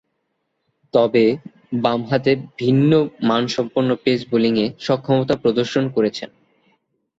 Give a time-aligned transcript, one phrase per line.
[0.93, 1.25] তবে,
[1.81, 2.91] বামহাতে ভিন্ন
[3.23, 6.29] মানসম্পন্ন পেস বোলিংয়ে সক্ষমতা প্রদর্শন করেছেন।